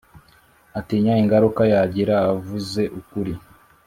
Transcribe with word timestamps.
atinya 0.79 1.13
ingaruka 1.23 1.61
yagira 1.73 2.15
avuze 2.33 2.81
ukuri, 2.99 3.33